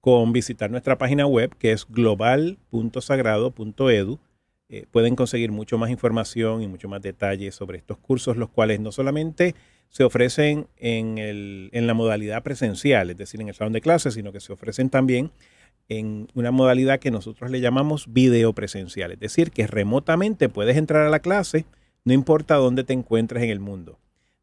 con 0.00 0.32
visitar 0.32 0.70
nuestra 0.70 0.96
página 0.96 1.26
web 1.26 1.54
que 1.58 1.72
es 1.72 1.86
global.sagrado.edu 1.88 4.20
eh, 4.70 4.86
pueden 4.90 5.16
conseguir 5.16 5.50
mucho 5.50 5.78
más 5.78 5.90
información 5.90 6.62
y 6.62 6.68
mucho 6.68 6.88
más 6.88 7.00
detalles 7.00 7.54
sobre 7.54 7.78
estos 7.78 7.98
cursos, 7.98 8.36
los 8.36 8.50
cuales 8.50 8.80
no 8.80 8.92
solamente 8.92 9.54
se 9.88 10.04
ofrecen 10.04 10.66
en, 10.76 11.16
el, 11.16 11.70
en 11.72 11.86
la 11.86 11.94
modalidad 11.94 12.42
presencial, 12.42 13.10
es 13.10 13.16
decir, 13.16 13.40
en 13.40 13.48
el 13.48 13.54
salón 13.54 13.72
de 13.72 13.80
clases, 13.80 14.14
sino 14.14 14.32
que 14.32 14.40
se 14.40 14.52
ofrecen 14.52 14.90
también 14.90 15.30
en 15.88 16.28
una 16.34 16.50
modalidad 16.50 17.00
que 17.00 17.10
nosotros 17.10 17.50
le 17.50 17.60
llamamos 17.60 18.12
video 18.12 18.52
presencial, 18.52 19.12
es 19.12 19.20
decir, 19.20 19.50
que 19.50 19.66
remotamente 19.66 20.50
puedes 20.50 20.76
entrar 20.76 21.06
a 21.06 21.10
la 21.10 21.20
clase, 21.20 21.64
no 22.04 22.12
importa 22.12 22.56
dónde 22.56 22.84
te 22.84 22.92
encuentres 22.92 23.42
en 23.42 23.50
el 23.50 23.60
mundo. 23.60 23.98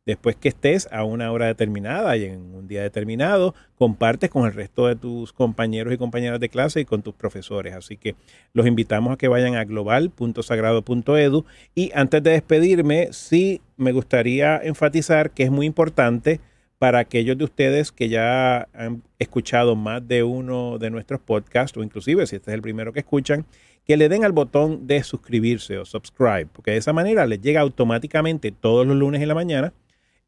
Después 0.06 0.36
que 0.36 0.50
estés 0.50 0.88
a 0.92 1.04
una 1.04 1.32
hora 1.32 1.48
determinada 1.48 2.16
y 2.16 2.26
en 2.26 2.54
un 2.54 2.68
día 2.68 2.84
determinado, 2.84 3.56
compartes 3.76 4.30
con 4.30 4.46
el 4.46 4.54
resto 4.54 4.86
de 4.86 4.96
tus 4.96 5.34
compañeros 5.34 5.92
y 5.92 5.98
compañeras 5.98 6.40
de 6.40 6.48
clase 6.50 6.82
y 6.82 6.86
con 6.86 7.02
tus 7.02 7.16
profesores. 7.16 7.74
Así 7.74 7.98
que 7.98 8.16
los 8.54 8.68
invitamos 8.68 9.14
a 9.14 9.18
que 9.18 9.28
vayan 9.28 9.56
a 9.56 9.64
global.sagrado.edu. 9.64 11.46
Y 11.74 11.92
antes 11.96 12.22
de 12.22 12.30
despedirme, 12.30 13.08
sí 13.14 13.62
me 13.78 13.94
gustaría 13.94 14.58
enfatizar 14.58 15.32
que 15.32 15.42
es 15.42 15.50
muy 15.50 15.66
importante 15.66 16.40
para 16.78 17.00
aquellos 17.00 17.36
de 17.36 17.46
ustedes 17.46 17.92
que 17.92 18.08
ya 18.08 18.68
han 18.76 19.02
escuchado 19.18 19.76
más 19.76 20.08
de 20.08 20.22
uno 20.22 20.78
de 20.78 20.92
nuestros 20.92 21.20
podcasts, 21.20 21.76
o 21.80 21.82
inclusive 21.82 22.28
si 22.28 22.36
este 22.36 22.52
es 22.52 22.56
el 22.56 22.62
primero 22.62 22.94
que 22.94 23.00
escuchan, 23.00 23.48
que 23.86 23.98
le 23.98 24.08
den 24.08 24.24
al 24.24 24.34
botón 24.34 24.86
de 24.86 25.02
suscribirse 25.02 25.80
o 25.80 25.86
subscribe, 25.86 26.46
porque 26.46 26.72
de 26.72 26.78
esa 26.78 26.94
manera 26.94 27.26
les 27.26 27.42
llega 27.42 27.62
automáticamente 27.62 28.52
todos 28.52 28.86
los 28.86 28.98
lunes 28.98 29.20
en 29.24 29.30
la 29.30 29.36
mañana 29.36 29.74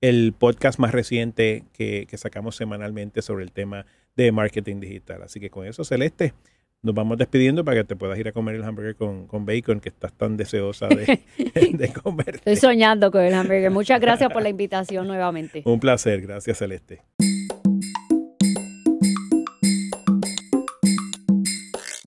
el 0.02 0.34
podcast 0.34 0.80
más 0.80 0.92
reciente 0.92 1.64
que, 1.74 2.08
sacamos 2.18 2.56
semanalmente 2.56 3.22
sobre 3.22 3.44
el 3.44 3.52
tema 3.52 3.86
de 4.16 4.32
marketing 4.32 4.80
digital. 4.80 5.24
Así 5.24 5.40
que 5.40 5.50
con 5.50 5.66
eso, 5.66 5.84
Celeste, 5.84 6.34
nos 6.82 6.94
vamos 6.94 7.18
despidiendo 7.18 7.66
para 7.66 7.78
que 7.78 7.84
te 7.84 7.96
puedas 7.96 8.18
ir 8.20 8.28
a 8.28 8.32
comer 8.32 8.56
el 8.56 8.64
hamburger 8.64 8.96
con, 8.96 9.46
bacon 9.46 9.80
que 9.80 9.90
estás 9.90 10.14
tan 10.14 10.38
deseosa 10.38 10.88
de, 10.88 11.22
de 11.74 11.94
comer. 11.94 12.36
Estoy 12.36 12.56
soñando 12.56 13.12
con 13.12 13.22
el 13.22 13.34
hamburger. 13.34 13.72
Muchas 13.72 14.00
gracias 14.00 14.32
por 14.32 14.42
la 14.42 14.50
invitación 14.50 15.08
nuevamente. 15.08 15.64
Un 15.66 15.80
placer, 15.80 16.22
gracias 16.22 16.58
Celeste. 16.58 17.02